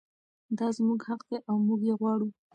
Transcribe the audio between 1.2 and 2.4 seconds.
دی او موږ یې غواړو.